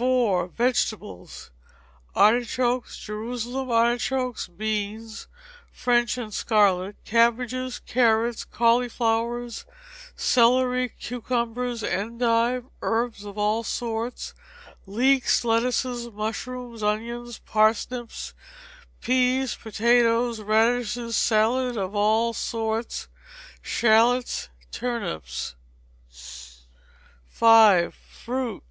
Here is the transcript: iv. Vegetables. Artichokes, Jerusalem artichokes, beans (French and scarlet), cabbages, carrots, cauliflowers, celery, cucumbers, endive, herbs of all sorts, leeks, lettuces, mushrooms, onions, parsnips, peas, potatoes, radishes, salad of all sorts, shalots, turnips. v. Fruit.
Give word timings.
iv. 0.00 0.50
Vegetables. 0.54 1.52
Artichokes, 2.16 2.96
Jerusalem 2.98 3.70
artichokes, 3.70 4.48
beans 4.48 5.28
(French 5.70 6.18
and 6.18 6.34
scarlet), 6.34 6.96
cabbages, 7.04 7.78
carrots, 7.78 8.44
cauliflowers, 8.44 9.64
celery, 10.16 10.88
cucumbers, 10.88 11.84
endive, 11.84 12.64
herbs 12.82 13.24
of 13.24 13.38
all 13.38 13.62
sorts, 13.62 14.34
leeks, 14.84 15.44
lettuces, 15.44 16.10
mushrooms, 16.10 16.82
onions, 16.82 17.38
parsnips, 17.46 18.34
peas, 19.00 19.54
potatoes, 19.54 20.40
radishes, 20.40 21.16
salad 21.16 21.76
of 21.76 21.94
all 21.94 22.32
sorts, 22.32 23.06
shalots, 23.62 24.48
turnips. 24.72 25.54
v. 27.30 27.90
Fruit. 27.92 28.64